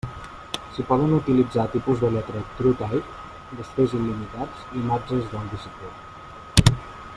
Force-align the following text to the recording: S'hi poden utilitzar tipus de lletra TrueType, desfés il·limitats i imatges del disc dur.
S'hi 0.75 0.85
poden 0.91 1.11
utilitzar 1.17 1.65
tipus 1.73 2.01
de 2.05 2.09
lletra 2.15 2.41
TrueType, 2.61 3.03
desfés 3.59 3.93
il·limitats 4.01 4.67
i 4.75 4.83
imatges 4.85 5.29
del 5.35 5.47
disc 5.55 5.81
dur. 5.85 6.75